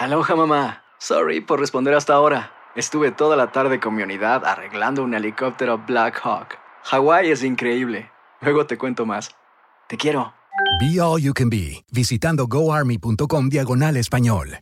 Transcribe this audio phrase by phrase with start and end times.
[0.00, 0.82] Aloha mamá.
[0.98, 2.52] Sorry por responder hasta ahora.
[2.74, 6.56] Estuve toda la tarde con mi unidad arreglando un helicóptero Black Hawk.
[6.84, 8.10] Hawái es increíble.
[8.40, 9.28] Luego te cuento más.
[9.90, 10.32] Te quiero.
[10.80, 14.60] Be All You Can Be, visitando goarmy.com diagonal español.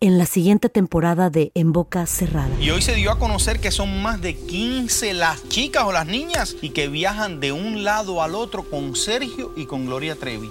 [0.00, 2.50] En la siguiente temporada de En Boca Cerrada.
[2.58, 6.08] Y hoy se dio a conocer que son más de 15 las chicas o las
[6.08, 10.50] niñas y que viajan de un lado al otro con Sergio y con Gloria Trevi.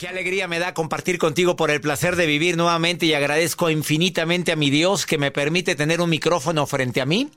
[0.00, 4.50] Qué alegría me da compartir contigo por el placer de vivir nuevamente y agradezco infinitamente
[4.50, 7.28] a mi Dios que me permite tener un micrófono frente a mí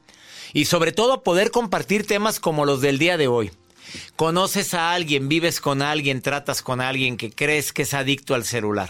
[0.53, 3.51] y sobre todo poder compartir temas como los del día de hoy.
[4.15, 8.45] Conoces a alguien, vives con alguien, tratas con alguien que crees que es adicto al
[8.45, 8.89] celular.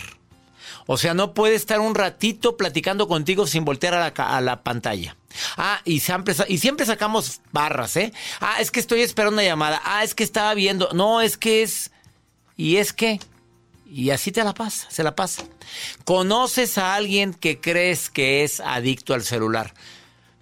[0.86, 5.18] O sea, no puede estar un ratito platicando contigo sin voltear a la, pantalla.
[5.58, 8.14] Ah, y siempre, y siempre sacamos barras, ¿eh?
[8.40, 9.82] Ah, es que estoy esperando una llamada.
[9.84, 10.90] Ah, es que estaba viendo.
[10.94, 11.90] No, es que es...
[12.56, 13.20] Y es que...
[13.94, 15.44] Y así te la pasa, se la pasa.
[16.04, 19.76] Conoces a alguien que crees que es adicto al celular.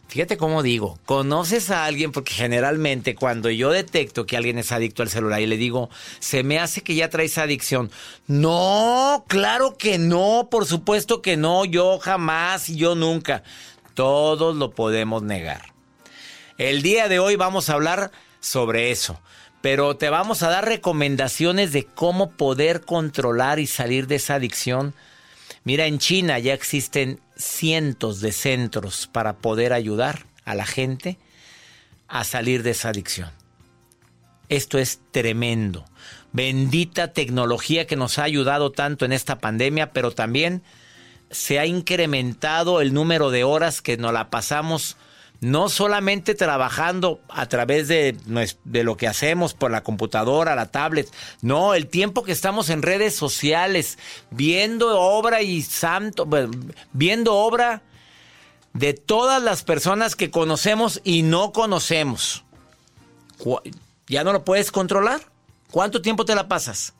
[0.07, 5.03] Fíjate cómo digo, conoces a alguien porque generalmente cuando yo detecto que alguien es adicto
[5.03, 7.91] al celular y le digo, se me hace que ya traes adicción.
[8.25, 13.43] No, claro que no, por supuesto que no, yo jamás y yo nunca.
[13.95, 15.73] Todos lo podemos negar.
[16.57, 19.19] El día de hoy vamos a hablar sobre eso
[19.61, 24.93] pero te vamos a dar recomendaciones de cómo poder controlar y salir de esa adicción.
[25.63, 31.17] Mira, en China ya existen cientos de centros para poder ayudar a la gente
[32.07, 33.29] a salir de esa adicción.
[34.49, 35.85] Esto es tremendo.
[36.33, 40.63] Bendita tecnología que nos ha ayudado tanto en esta pandemia, pero también
[41.29, 44.97] se ha incrementado el número de horas que nos la pasamos
[45.41, 48.15] no solamente trabajando a través de,
[48.63, 52.83] de, lo que hacemos por la computadora, la tablet, no, el tiempo que estamos en
[52.83, 53.97] redes sociales,
[54.29, 56.27] viendo obra y santo,
[56.93, 57.81] viendo obra
[58.73, 62.45] de todas las personas que conocemos y no conocemos.
[64.07, 65.21] ¿Ya no lo puedes controlar?
[65.71, 66.93] ¿Cuánto tiempo te la pasas?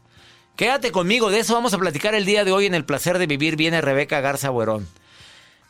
[0.56, 3.28] Quédate conmigo, de eso vamos a platicar el día de hoy en el placer de
[3.28, 3.56] vivir.
[3.56, 4.88] Viene Rebeca Garza Buerón.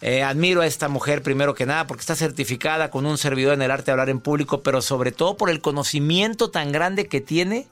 [0.01, 3.61] Eh, admiro a esta mujer primero que nada porque está certificada con un servidor en
[3.61, 7.21] el arte de hablar en público, pero sobre todo por el conocimiento tan grande que
[7.21, 7.67] tiene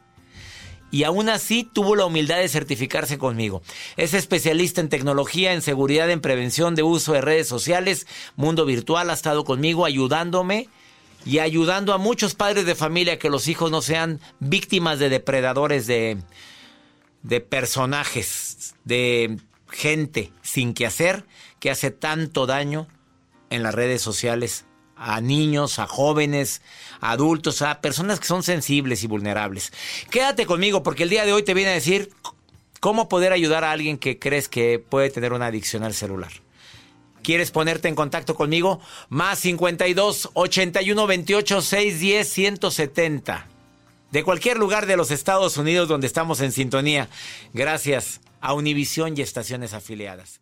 [0.92, 3.62] y aún así tuvo la humildad de certificarse conmigo.
[3.98, 9.10] Es especialista en tecnología, en seguridad, en prevención de uso de redes sociales, mundo virtual,
[9.10, 10.68] ha estado conmigo ayudándome
[11.26, 15.86] y ayudando a muchos padres de familia que los hijos no sean víctimas de depredadores
[15.86, 16.18] de,
[17.24, 19.38] de personajes, de
[19.72, 21.26] gente sin que hacer
[21.60, 22.88] que hace tanto daño
[23.50, 24.66] en las redes sociales
[24.96, 26.62] a niños, a jóvenes,
[27.00, 29.72] a adultos, a personas que son sensibles y vulnerables.
[30.10, 32.12] Quédate conmigo porque el día de hoy te viene a decir
[32.80, 36.32] cómo poder ayudar a alguien que crees que puede tener una adicción al celular.
[37.24, 38.80] ¿Quieres ponerte en contacto conmigo?
[39.10, 43.48] Más 52 81 28 610 170.
[44.12, 47.10] De cualquier lugar de los Estados Unidos donde estamos en sintonía.
[47.54, 50.42] Gracias a Univisión y estaciones afiliadas.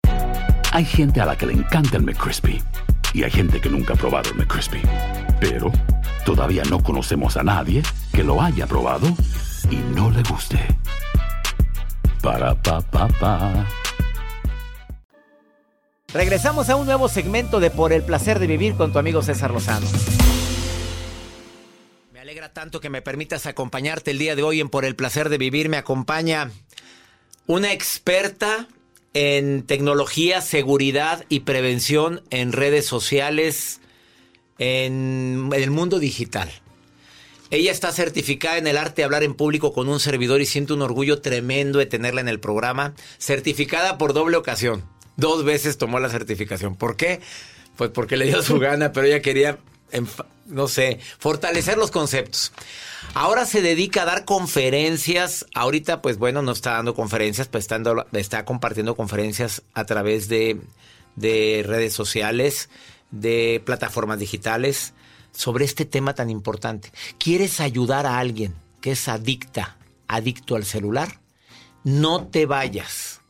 [0.73, 2.63] Hay gente a la que le encanta el McCrispy
[3.13, 4.81] y hay gente que nunca ha probado el McCrispy.
[5.41, 5.69] Pero
[6.25, 7.83] todavía no conocemos a nadie
[8.13, 9.07] que lo haya probado
[9.69, 10.57] y no le guste.
[12.21, 13.67] Para pa pa pa.
[16.13, 19.51] Regresamos a un nuevo segmento de Por el placer de vivir con tu amigo César
[19.51, 19.87] Lozano.
[22.13, 25.27] Me alegra tanto que me permitas acompañarte el día de hoy en Por el placer
[25.27, 25.67] de vivir.
[25.67, 26.49] Me acompaña
[27.45, 28.69] una experta
[29.13, 33.81] en tecnología, seguridad y prevención en redes sociales,
[34.57, 36.49] en el mundo digital.
[37.49, 40.73] Ella está certificada en el arte de hablar en público con un servidor y siento
[40.73, 42.93] un orgullo tremendo de tenerla en el programa.
[43.17, 44.85] Certificada por doble ocasión.
[45.17, 46.77] Dos veces tomó la certificación.
[46.77, 47.19] ¿Por qué?
[47.75, 49.57] Pues porque le dio su gana, pero ella quería,
[50.47, 52.51] no sé, fortalecer los conceptos.
[53.13, 55.45] Ahora se dedica a dar conferencias.
[55.53, 60.27] Ahorita, pues bueno, no está dando conferencias, pues está, dando- está compartiendo conferencias a través
[60.27, 60.59] de,
[61.15, 62.69] de redes sociales,
[63.11, 64.93] de plataformas digitales,
[65.33, 66.91] sobre este tema tan importante.
[67.17, 69.77] ¿Quieres ayudar a alguien que es adicta,
[70.07, 71.19] adicto al celular?
[71.83, 73.20] No te vayas.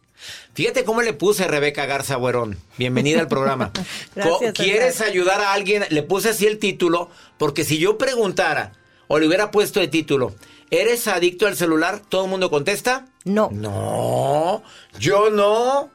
[0.53, 2.57] Fíjate cómo le puse a Rebeca Garza Buerón.
[2.77, 3.71] Bienvenida al programa.
[4.15, 4.53] Gracias.
[4.53, 5.83] ¿Quieres ayudar a alguien?
[5.89, 8.73] Le puse así el título, porque si yo preguntara
[9.07, 10.35] o le hubiera puesto de título,
[10.69, 12.01] ¿eres adicto al celular?
[12.07, 13.07] ¿Todo el mundo contesta?
[13.23, 13.49] No.
[13.51, 14.61] No,
[14.99, 15.89] yo no.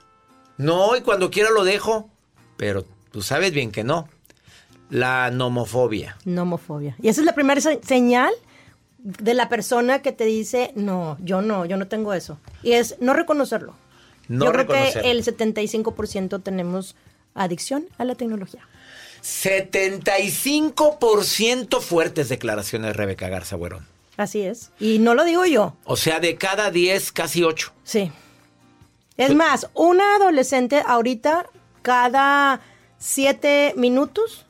[0.56, 2.08] No, y cuando quiera lo dejo.
[2.56, 4.08] Pero tú sabes bien que no.
[4.88, 6.16] La nomofobia.
[6.24, 6.96] Nomofobia.
[7.02, 8.32] Y esa es la primera se- señal
[8.98, 12.38] de la persona que te dice, no, yo no, yo no tengo eso.
[12.62, 13.74] Y es no reconocerlo.
[14.28, 16.96] No yo creo que el 75% tenemos
[17.34, 18.66] adicción a la tecnología.
[19.22, 23.86] 75% fuertes declaraciones de Rebeca Garza Buerón.
[24.16, 24.70] Así es.
[24.80, 25.76] Y no lo digo yo.
[25.84, 27.72] O sea, de cada 10, casi 8.
[27.84, 28.10] Sí.
[29.16, 31.46] Es más, una adolescente ahorita,
[31.82, 32.60] cada
[32.98, 34.46] siete minutos,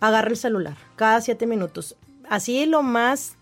[0.00, 0.76] agarra el celular.
[0.96, 1.96] Cada siete minutos.
[2.28, 3.36] Así lo más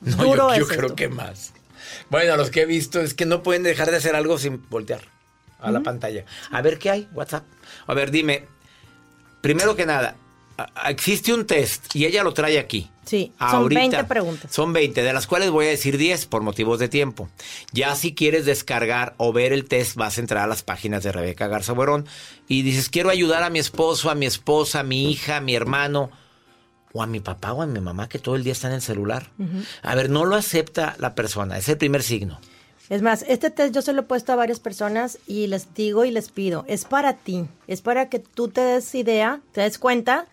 [0.00, 0.96] No, duro yo, yo es creo esto.
[0.96, 1.52] que más.
[2.10, 5.02] Bueno, los que he visto es que no pueden dejar de hacer algo sin voltear
[5.60, 6.24] a la pantalla.
[6.50, 7.44] A ver qué hay, WhatsApp.
[7.86, 8.46] A ver, dime,
[9.40, 10.16] primero que nada,
[10.86, 12.90] existe un test y ella lo trae aquí.
[13.04, 14.52] Sí, son 20 preguntas.
[14.52, 17.30] Son 20, de las cuales voy a decir 10 por motivos de tiempo.
[17.72, 21.12] Ya si quieres descargar o ver el test, vas a entrar a las páginas de
[21.12, 22.06] Rebeca Garza Buerón
[22.48, 25.54] y dices, quiero ayudar a mi esposo, a mi esposa, a mi hija, a mi
[25.54, 26.10] hermano,
[26.92, 28.82] o a mi papá o a mi mamá que todo el día está en el
[28.82, 29.30] celular.
[29.82, 32.38] A ver, no lo acepta la persona, es el primer signo.
[32.88, 36.06] Es más, este test yo se lo he puesto a varias personas y les digo
[36.06, 39.78] y les pido, es para ti, es para que tú te des idea, te des
[39.78, 40.26] cuenta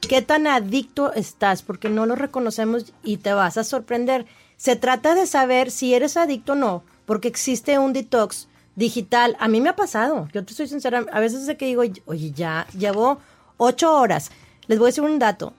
[0.00, 4.24] qué tan adicto estás, porque no lo reconocemos y te vas a sorprender.
[4.56, 9.36] Se trata de saber si eres adicto o no, porque existe un detox digital.
[9.38, 12.32] A mí me ha pasado, yo te soy sincera, a veces es que digo, oye,
[12.32, 13.18] ya llevo
[13.58, 14.30] ocho horas.
[14.66, 15.52] Les voy a decir un dato,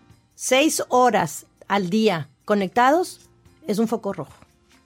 [0.44, 3.20] seis horas al día conectados
[3.68, 4.32] es un foco rojo.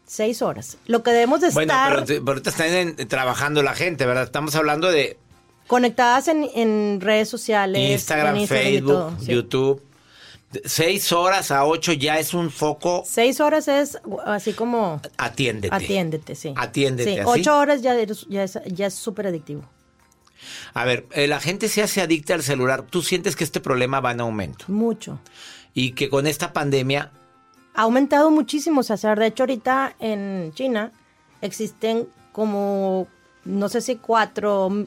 [0.07, 0.77] Seis horas.
[0.87, 4.07] Lo que debemos de Bueno, estar pero, te- pero ahorita están en- trabajando la gente,
[4.07, 4.23] ¿verdad?
[4.23, 5.15] Estamos hablando de
[5.67, 9.25] conectadas en, en redes sociales, Instagram, en Facebook, todo, sí.
[9.31, 9.83] YouTube.
[10.65, 15.73] Seis horas a ocho ya es un foco, Seis horas es así como atiéndete.
[15.73, 16.53] atiéndete, sí.
[16.55, 17.29] Atiéndete, Sí, ¿así?
[17.41, 19.63] ocho horas ya, eres- ya es ya es súper adictivo.
[20.73, 22.83] A ver, eh, la gente se hace adicta al celular.
[22.83, 24.65] ¿Tú sientes que este problema va en aumento?
[24.67, 25.19] Mucho.
[25.73, 27.11] Y que con esta pandemia,
[27.75, 29.17] Ha aumentado muchísimo, César.
[29.17, 30.91] De hecho, ahorita en China
[31.41, 33.07] existen como,
[33.45, 34.85] no sé si cuatro,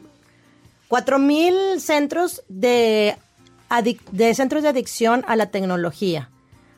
[0.89, 3.17] cuatro mil centros de,
[4.13, 6.31] de centros de adicción a la tecnología.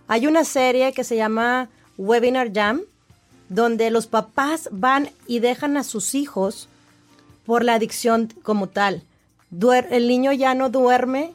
[0.07, 1.69] Hay una serie que se llama
[1.99, 2.81] Webinar Jam,
[3.51, 6.69] donde los papás van y dejan a sus hijos
[7.49, 9.05] por la adicción como tal.
[9.51, 11.33] Duer- el niño ya no duerme,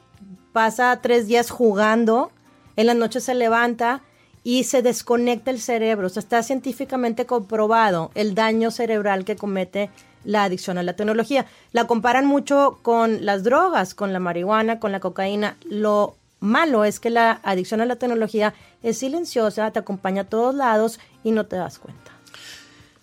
[0.51, 2.32] pasa tres días jugando,
[2.75, 4.01] en las noches se levanta
[4.43, 6.05] y se desconecta el cerebro.
[6.05, 9.89] O sea, está científicamente comprobado el daño cerebral que comete
[10.24, 11.48] la adicción a la tecnología.
[11.72, 15.58] La comparan mucho con las drogas, con la marihuana, con la cocaína.
[15.67, 18.53] Lo malo es que la adicción a la tecnología
[18.84, 22.12] es silenciosa, te acompaña a todos lados y no te das cuenta.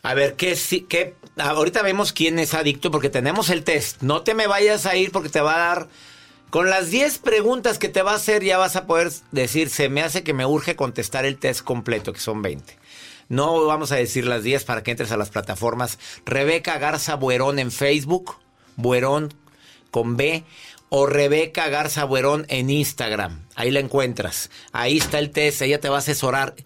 [0.04, 0.56] a ver, ¿qué,
[0.88, 4.02] qué ahorita vemos quién es adicto porque tenemos el test.
[4.02, 5.88] No te me vayas a ir porque te va a dar...
[6.50, 9.88] Con las 10 preguntas que te va a hacer ya vas a poder decir, se
[9.88, 12.76] me hace que me urge contestar el test completo, que son 20.
[13.28, 16.00] No vamos a decir las 10 para que entres a las plataformas.
[16.26, 18.34] Rebeca Garza Buerón en Facebook,
[18.74, 19.32] Buerón
[19.92, 20.42] con B,
[20.88, 23.46] o Rebeca Garza Buerón en Instagram.
[23.54, 24.50] Ahí la encuentras.
[24.72, 26.56] Ahí está el test, ella te va a asesorar.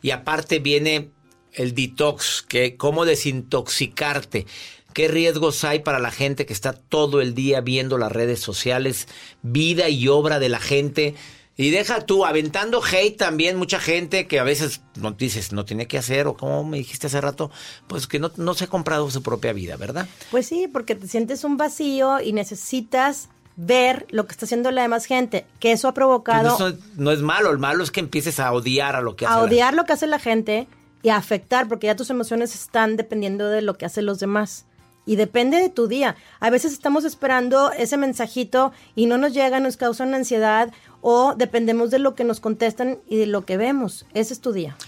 [0.00, 1.10] Y aparte viene
[1.54, 4.46] el detox, que cómo desintoxicarte.
[4.92, 9.08] ¿Qué riesgos hay para la gente que está todo el día viendo las redes sociales,
[9.42, 11.14] vida y obra de la gente?
[11.56, 15.86] Y deja tú, aventando hate también, mucha gente que a veces no dices, no tiene
[15.86, 17.50] que hacer, o como me dijiste hace rato,
[17.86, 20.08] pues que no, no se ha comprado su propia vida, ¿verdad?
[20.30, 24.82] Pues sí, porque te sientes un vacío y necesitas ver lo que está haciendo la
[24.82, 26.56] demás gente, que eso ha provocado...
[26.56, 29.26] Pues eso no es malo, el malo es que empieces a odiar a lo que
[29.26, 30.66] hace a la odiar lo que hace la gente
[31.04, 34.64] y afectar, porque ya tus emociones están dependiendo de lo que hacen los demás.
[35.06, 36.16] Y depende de tu día.
[36.40, 41.34] A veces estamos esperando ese mensajito y no nos llega, nos causa una ansiedad o
[41.36, 44.06] dependemos de lo que nos contestan y de lo que vemos.
[44.14, 44.78] Ese es tu día.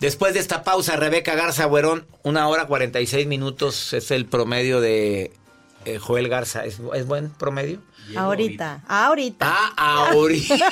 [0.00, 5.30] Después de esta pausa, Rebeca Garza Buerón, una hora 46 minutos es el promedio de
[5.86, 6.64] eh, Joel Garza.
[6.64, 7.80] ¿Es, ¿Es buen promedio?
[8.14, 9.46] ahorita, ahorita.
[9.76, 10.56] Ah, ahorita.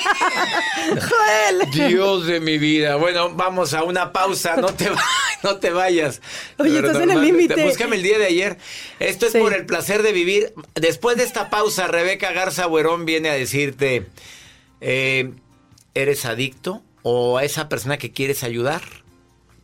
[0.89, 1.71] Joel.
[1.71, 2.95] Dios de mi vida.
[2.95, 4.55] Bueno, vamos a una pausa.
[4.55, 4.89] No te,
[5.43, 6.21] no te vayas.
[6.57, 7.63] Oye, estás en el límite.
[7.65, 8.57] Búscame el día de ayer.
[8.99, 9.39] Esto es Sí.
[9.39, 10.53] por el placer de vivir.
[10.75, 14.07] Después de esta pausa, Rebeca Garza Buerón viene a decirte:
[14.81, 15.31] eh,
[15.93, 16.83] ¿eres adicto?
[17.03, 18.81] ¿O a esa persona que quieres ayudar?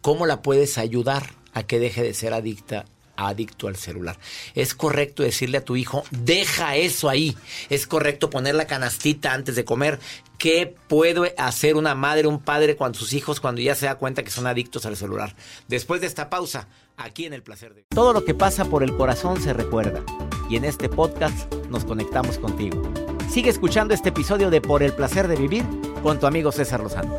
[0.01, 2.85] ¿Cómo la puedes ayudar a que deje de ser adicta?
[3.27, 4.17] Adicto al celular.
[4.55, 7.35] Es correcto decirle a tu hijo, deja eso ahí.
[7.69, 9.99] Es correcto poner la canastita antes de comer.
[10.37, 14.23] ¿Qué puede hacer una madre, un padre cuando sus hijos, cuando ya se da cuenta
[14.23, 15.35] que son adictos al celular?
[15.67, 17.85] Después de esta pausa, aquí en el placer de...
[17.89, 20.03] Todo lo que pasa por el corazón se recuerda.
[20.49, 22.81] Y en este podcast nos conectamos contigo.
[23.31, 25.63] Sigue escuchando este episodio de Por el placer de vivir
[26.03, 27.15] con tu amigo César Lozano.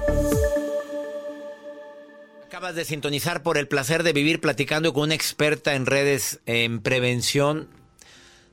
[2.62, 6.80] Acabas de sintonizar por el placer de vivir platicando con una experta en redes, en
[6.80, 7.66] prevención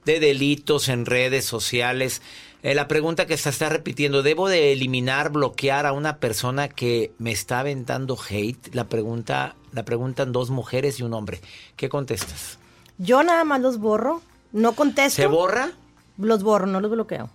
[0.04, 2.24] de delitos en redes sociales.
[2.63, 7.12] Eh, la pregunta que se está repitiendo, ¿debo de eliminar, bloquear a una persona que
[7.20, 8.74] me está aventando hate?
[8.74, 11.39] La pregunta, la preguntan dos mujeres y un hombre.
[11.75, 12.58] ¿Qué contestas?
[12.98, 15.22] Yo nada más los borro, no contesto.
[15.22, 15.70] ¿Se borra?
[16.18, 17.30] Los borro, no los bloqueo.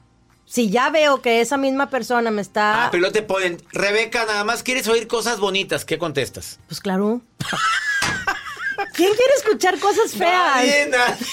[0.47, 2.87] Si ya veo que esa misma persona me está...
[2.87, 5.85] Ah, pero te ponen, Rebeca, nada más quieres oír cosas bonitas.
[5.85, 6.59] ¿Qué contestas?
[6.69, 7.23] Pues claro.
[8.95, 10.57] ¿Quién quiere escuchar cosas feas?
[10.57, 11.27] Nadie, nadie.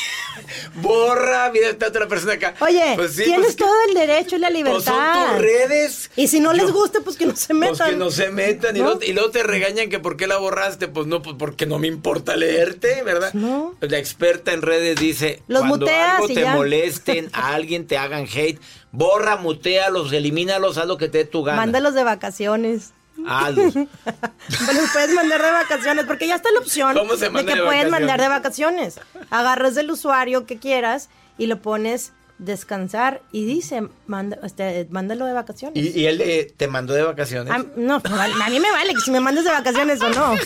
[0.75, 2.55] Borra, mira, está otra persona acá.
[2.61, 4.81] Oye, Pues sí, tienes pues que- todo el derecho y la Pues libertad.
[4.93, 6.11] son tus redes.
[6.15, 7.77] Y si no les Yo- gusta, pues que no se metan.
[7.77, 8.75] Pues que no se metan.
[8.75, 10.87] Y, luego, y luego te regañan que por qué la borraste.
[10.87, 13.33] Pues no, pues porque no me importa leerte, ¿verdad?
[13.33, 13.75] No.
[13.81, 16.53] La experta en redes dice: Los cuando muteas algo te ya.
[16.55, 18.59] molesten, a alguien te hagan hate,
[18.91, 21.57] borra, mutealos, elimínalos, haz lo que te dé tu gana.
[21.57, 22.91] Mándalos de vacaciones.
[23.27, 23.75] Hazlos.
[23.75, 27.63] Los puedes mandar de vacaciones, porque ya está la opción ¿Cómo se de que de
[27.63, 28.99] puedes mandar de vacaciones.
[29.29, 35.33] Agarras del usuario que quieras y lo pones descansar y dice, manda, este, mándalo de
[35.33, 35.77] vacaciones.
[35.77, 37.53] y, y él eh, te mandó de vacaciones.
[37.53, 40.35] A, no, a mí me vale que si me mandas de vacaciones o no.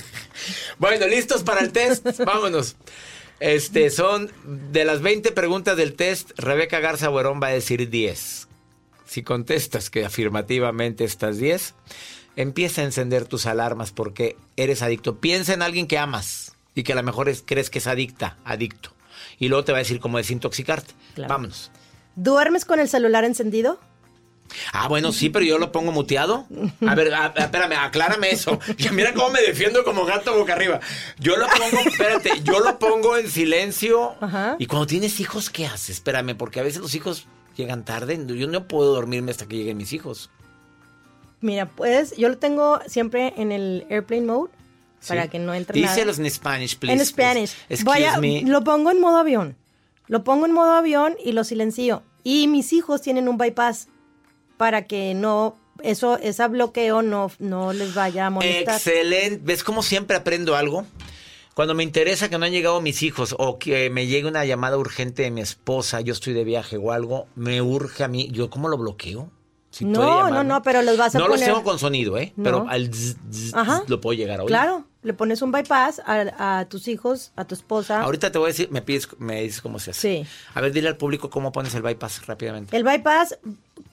[0.78, 2.06] Bueno, listos para el test.
[2.26, 2.76] Vámonos.
[3.40, 8.45] Este, son de las 20 preguntas del test, Rebeca Garza Buerón va a decir 10.
[9.16, 11.74] Si contestas que afirmativamente estás 10,
[12.36, 15.22] empieza a encender tus alarmas porque eres adicto.
[15.22, 18.36] Piensa en alguien que amas y que a lo mejor es- crees que es adicta,
[18.44, 18.92] adicto.
[19.40, 20.94] Y luego te va a decir cómo desintoxicarte.
[21.14, 21.30] Claro.
[21.34, 21.72] Vámonos.
[22.18, 23.80] ¿Duermes con el celular encendido?
[24.74, 26.46] Ah, bueno, sí, pero yo lo pongo muteado.
[26.86, 28.60] A ver, a- a- espérame, aclárame eso.
[28.78, 30.82] Ya mira cómo me defiendo como gato boca arriba.
[31.20, 34.14] Yo lo pongo, espérate, yo lo pongo en silencio.
[34.20, 34.58] Ajá.
[34.60, 35.92] Y cuando tienes hijos, ¿qué haces?
[35.92, 38.20] Espérame, porque a veces los hijos llegan tarde.
[38.28, 40.30] Yo no puedo dormirme hasta que lleguen mis hijos.
[41.42, 44.52] Mira, puedes, yo lo tengo siempre en el airplane mode
[45.08, 45.94] para que no entre nada.
[45.94, 46.94] Díselos en Spanish, please.
[47.00, 47.56] en Spanish.
[47.68, 47.84] please.
[47.84, 48.42] Voy Excuse a- me.
[48.44, 49.56] Lo pongo en modo avión.
[50.08, 52.04] Lo pongo en modo avión y lo silencio.
[52.24, 53.88] Y mis hijos tienen un bypass
[54.58, 58.76] para que no, eso, ese bloqueo no, no les vaya a molestar.
[58.76, 59.40] Excelente.
[59.44, 60.86] ¿Ves cómo siempre aprendo algo?
[61.56, 64.78] Cuando me interesa que no han llegado mis hijos o que me llegue una llamada
[64.78, 68.28] urgente de mi esposa, yo estoy de viaje o algo, me urge a mí.
[68.32, 69.32] ¿Yo cómo lo bloqueo?
[69.72, 72.34] Si No, no, no, pero los vas a No los poner- tengo con sonido, ¿eh?
[72.36, 72.44] No.
[72.44, 73.84] Pero al zzz, zzz, Ajá.
[73.88, 74.48] lo puedo llegar a oír.
[74.50, 78.02] Claro, le pones un bypass a, a tus hijos, a tu esposa.
[78.02, 80.24] Ahorita te voy a decir, me pides, me dices cómo se hace.
[80.24, 80.30] Sí.
[80.56, 82.76] A ver, dile al público cómo pones el bypass rápidamente.
[82.76, 83.38] El bypass,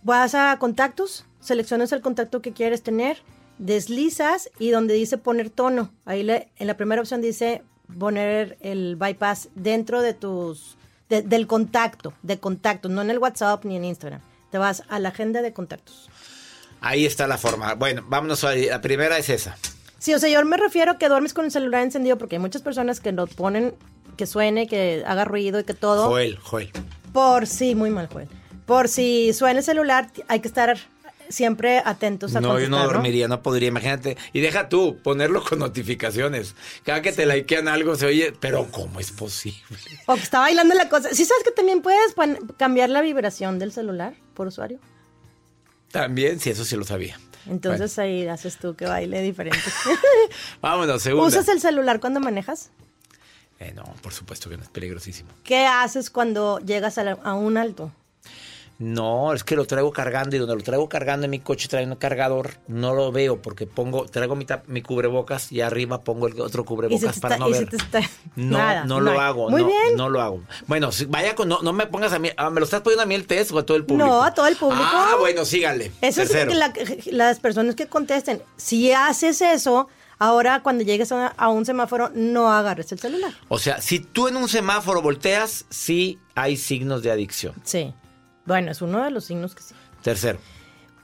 [0.02, 3.18] vas a contactos, seleccionas el contacto que quieres tener,
[3.58, 7.62] deslizas y donde dice poner tono, ahí le- en la primera opción dice
[7.98, 10.76] poner el bypass dentro de tus
[11.08, 14.22] de- del contacto, de contacto, no en el WhatsApp ni en Instagram.
[14.50, 16.08] Te vas a la agenda de contactos.
[16.80, 17.74] Ahí está la forma.
[17.74, 19.56] Bueno, vámonos a la primera es esa.
[19.98, 22.40] Sí, o sea, yo me refiero a que duermes con el celular encendido porque hay
[22.40, 23.74] muchas personas que lo ponen
[24.16, 26.08] que suene, que haga ruido y que todo.
[26.08, 26.70] Joel, Joel.
[27.12, 28.28] Por sí, muy mal, Joel.
[28.66, 30.78] Por si suena el celular, hay que estar
[31.32, 34.16] siempre atentos a No, yo no dormiría, no podría, imagínate.
[34.32, 36.54] Y deja tú, ponerlo con notificaciones.
[36.84, 39.58] Cada que te likean algo se oye, pero ¿cómo es posible?
[40.06, 41.08] O que está bailando la cosa.
[41.12, 42.14] ¿Sí sabes que también puedes
[42.56, 44.78] cambiar la vibración del celular por usuario?
[45.90, 47.18] También, sí, eso sí lo sabía.
[47.46, 49.58] Entonces ahí haces tú que baile diferente.
[50.60, 51.26] Vámonos, segunda.
[51.28, 52.70] ¿Usas el celular cuando manejas?
[53.58, 55.30] Eh, no, por supuesto que no, es peligrosísimo.
[55.44, 57.92] ¿Qué haces cuando llegas a, la- a un alto?
[58.82, 61.86] No, es que lo traigo cargando y donde lo traigo cargando en mi coche trae
[61.86, 66.40] un cargador, no lo veo porque pongo, traigo mi, mi cubrebocas y arriba pongo el
[66.40, 67.68] otro cubrebocas para está- no ver.
[67.72, 68.00] está-
[68.34, 69.50] No, nada, no no lo hago.
[69.50, 69.96] Muy no, bien.
[69.96, 70.42] No lo hago.
[70.66, 73.02] Bueno, si- vaya con, no, no me pongas a mí, ah, ¿me lo estás poniendo
[73.04, 74.06] a mí el test o a todo el público?
[74.08, 74.82] No, a todo el público.
[74.84, 75.92] Ah, bueno, síganle.
[76.00, 76.50] Eso Tercero.
[76.50, 78.42] es que la- las personas que contesten.
[78.56, 83.32] Si haces eso, ahora cuando llegues a, a un semáforo, no agarres el celular.
[83.48, 87.54] O sea, si tú en un semáforo volteas, sí hay signos de adicción.
[87.64, 87.92] Sí.
[88.44, 89.74] Bueno, es uno de los signos que sí.
[90.02, 90.38] Tercero.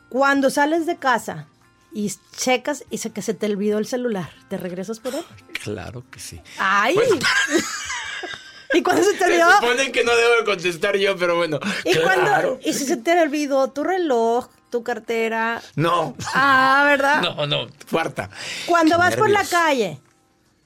[0.08, 1.46] Cuando sales de casa
[1.92, 5.24] y checas y se, que se te olvidó el celular, ¿te regresas por él?
[5.62, 6.40] Claro que sí.
[6.58, 6.96] ¡Ay!
[8.74, 9.50] ¿Y cuando se te Se olvidó?
[9.60, 11.58] suponen que no debo de contestar yo, pero bueno.
[11.84, 12.02] ¿Y, claro.
[12.04, 15.62] cuando, ¿Y si se te olvidó tu reloj, tu cartera?
[15.76, 16.14] No.
[16.34, 17.22] Ah, ¿verdad?
[17.22, 18.28] No, no, cuarta.
[18.66, 19.98] Cuando Qué vas por la calle,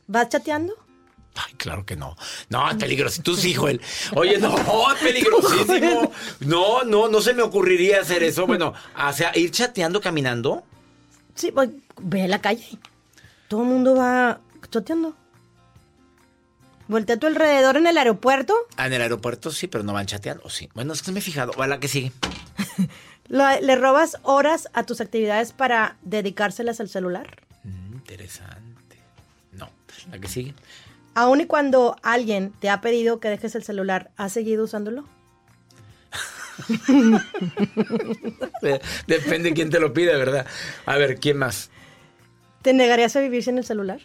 [0.08, 0.74] ¿vas chateando?
[1.34, 2.16] Ay, claro que no.
[2.50, 3.22] No, es peligroso.
[3.22, 3.80] Tú sí, Joel.
[4.14, 4.54] Oye, no,
[4.92, 6.12] es peligrosísimo.
[6.40, 8.46] No, no, no se me ocurriría hacer eso.
[8.46, 10.64] Bueno, o sea, ir chateando, caminando.
[11.34, 12.78] Sí, pues ve a la calle.
[13.48, 15.16] Todo el mundo va chateando.
[16.88, 18.54] Voltea a tu alrededor en el aeropuerto.
[18.76, 20.48] Ah, en el aeropuerto sí, pero no van chateando.
[20.50, 20.68] Sí.
[20.74, 21.52] Bueno, es que me he fijado.
[21.60, 22.12] ¿A la que sigue?
[23.28, 27.38] le robas horas a tus actividades para dedicárselas al celular.
[27.64, 28.98] Mm, interesante.
[29.52, 29.70] No.
[30.10, 30.54] ¿La que sigue?
[31.14, 35.04] Aun y cuando alguien te ha pedido que dejes el celular, ¿has seguido usándolo?
[39.06, 40.46] Depende de quién te lo pide, ¿verdad?
[40.86, 41.70] A ver, ¿quién más?
[42.62, 44.00] ¿Te negarías a vivir sin el celular?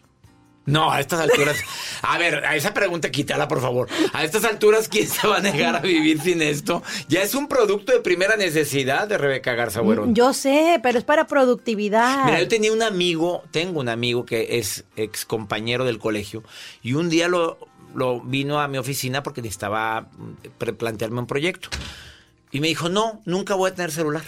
[0.67, 1.55] No, a estas alturas.
[2.01, 3.87] A ver, a esa pregunta quítala, por favor.
[4.11, 6.83] A estas alturas, ¿quién se va a negar a vivir sin esto?
[7.07, 10.13] Ya es un producto de primera necesidad de Rebeca Garza Buerón.
[10.13, 12.25] Yo sé, pero es para productividad.
[12.25, 16.43] Mira, yo tenía un amigo, tengo un amigo que es ex compañero del colegio,
[16.83, 17.57] y un día lo,
[17.95, 21.69] lo vino a mi oficina porque necesitaba mm, plantearme un proyecto.
[22.51, 24.25] Y me dijo, no, nunca voy a tener celular.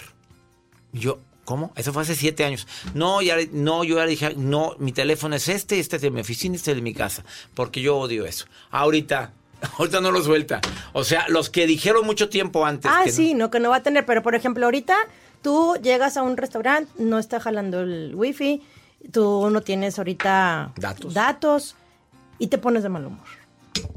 [0.94, 1.18] Y yo,
[1.50, 1.72] ¿cómo?
[1.74, 2.68] Eso fue hace siete años.
[2.94, 6.20] No, ya, no, yo ya dije, no, mi teléfono es este, este es de mi
[6.20, 8.46] oficina, este es de mi casa, porque yo odio eso.
[8.70, 9.32] Ahorita,
[9.78, 10.60] ahorita no lo suelta.
[10.92, 12.88] O sea, los que dijeron mucho tiempo antes.
[12.94, 13.50] Ah, que no- sí, no.
[13.50, 14.06] que no va a tener.
[14.06, 14.96] Pero, por ejemplo, ahorita
[15.42, 18.62] tú llegas a un restaurante, no está jalando el wifi,
[19.10, 21.14] tú no tienes ahorita Datos.
[21.14, 21.74] datos
[22.38, 23.26] y te pones de mal humor.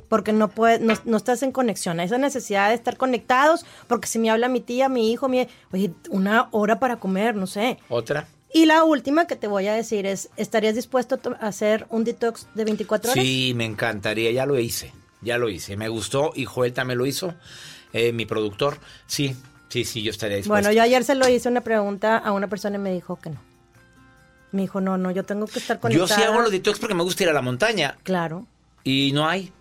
[0.09, 1.99] Porque no, puedes, no, no estás en conexión.
[1.99, 5.47] Esa necesidad de estar conectados, porque si me habla mi tía, mi hijo, mi...
[5.71, 7.79] Oye, una hora para comer, no sé.
[7.89, 8.27] Otra.
[8.53, 12.47] Y la última que te voy a decir es, ¿estarías dispuesto a hacer un detox
[12.53, 13.23] de 24 horas?
[13.23, 17.07] Sí, me encantaría, ya lo hice, ya lo hice, me gustó y Joel también lo
[17.07, 17.33] hizo,
[17.93, 18.77] eh, mi productor.
[19.07, 19.35] Sí,
[19.69, 20.53] sí, sí, yo estaría dispuesto.
[20.67, 23.31] Bueno, yo ayer se lo hice una pregunta a una persona y me dijo que
[23.31, 23.41] no.
[24.51, 26.15] Me dijo, no, no, yo tengo que estar Yo conectada.
[26.15, 28.45] sí hago los detox porque me gusta ir a la montaña Claro.
[28.83, 29.51] y no hay.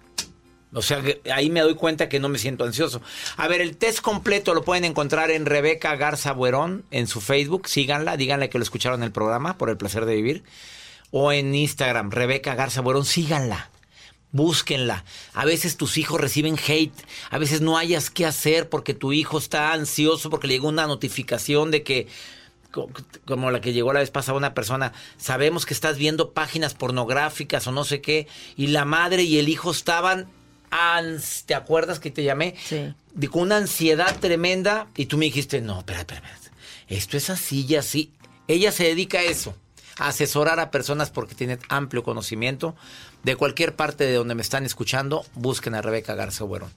[0.75, 1.03] O sea,
[1.35, 3.03] ahí me doy cuenta que no me siento ansioso.
[3.37, 7.69] A ver, el test completo lo pueden encontrar en Rebeca Garza Buerón en su Facebook.
[7.69, 10.45] Síganla, díganle que lo escucharon en el programa por el placer de vivir.
[11.11, 13.71] O en Instagram, Rebeca Garza Buerón, síganla.
[14.31, 15.05] Búsquenla.
[15.35, 16.95] A veces tus hijos reciben hate.
[17.29, 20.87] A veces no hayas qué hacer porque tu hijo está ansioso porque le llegó una
[20.87, 22.07] notificación de que
[22.71, 22.89] co-
[23.27, 27.67] como la que llegó la vez pasada una persona, sabemos que estás viendo páginas pornográficas
[27.67, 30.29] o no sé qué, y la madre y el hijo estaban,
[30.73, 32.57] ans- ¿te acuerdas que te llamé?
[32.65, 32.93] Sí.
[33.15, 36.57] De, con una ansiedad tremenda, y tú me dijiste, no, espera, espera, espera,
[36.89, 38.13] esto es así y así.
[38.49, 39.55] Ella se dedica a eso,
[39.99, 42.75] a asesorar a personas porque tiene amplio conocimiento.
[43.23, 46.73] De cualquier parte de donde me están escuchando, busquen a Rebeca Garza Buerón.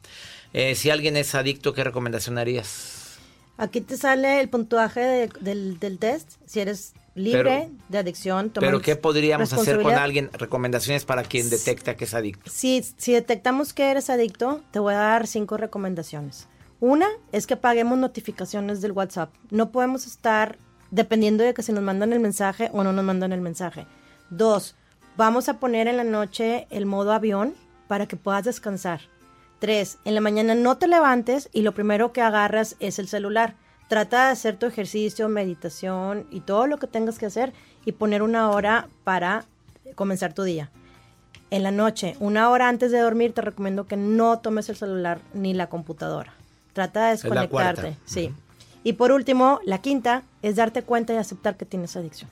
[0.53, 3.15] Eh, si alguien es adicto, ¿qué recomendación harías?
[3.57, 6.33] Aquí te sale el puntuaje de- del, del test.
[6.45, 10.29] Si eres libre Pero- de adicción, Pero ¿qué podríamos hacer con alguien?
[10.33, 12.51] Recomendaciones para quien detecta que es adicto.
[12.51, 16.47] Si, si detectamos que eres adicto, te voy a dar cinco recomendaciones.
[16.81, 19.33] Una es que paguemos notificaciones del WhatsApp.
[19.49, 20.57] No podemos estar
[20.91, 23.87] dependiendo de que si nos mandan el mensaje o no nos mandan el mensaje.
[24.29, 24.75] Dos,
[25.15, 27.53] vamos a poner en la noche el modo avión
[27.87, 29.01] para que puedas descansar.
[29.59, 33.55] Tres, en la mañana no te levantes y lo primero que agarras es el celular.
[33.87, 37.53] Trata de hacer tu ejercicio, meditación y todo lo que tengas que hacer
[37.85, 39.45] y poner una hora para
[39.95, 40.71] comenzar tu día.
[41.51, 45.19] En la noche, una hora antes de dormir, te recomiendo que no tomes el celular
[45.33, 46.33] ni la computadora.
[46.73, 47.95] Trata de desconectarte.
[48.05, 48.33] Sí.
[48.83, 52.29] Y por último, la quinta es darte cuenta y aceptar que tienes adicción.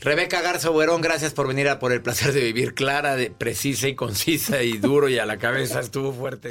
[0.00, 3.88] Rebeca Garza Buerón, gracias por venir a por el placer de vivir clara, de, precisa
[3.88, 6.50] y concisa y duro y a la cabeza estuvo fuerte.